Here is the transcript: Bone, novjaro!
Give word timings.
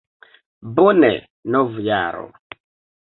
Bone, 0.79 1.11
novjaro! 1.57 2.27